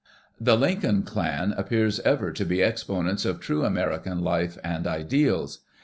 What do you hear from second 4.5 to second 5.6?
and ideals.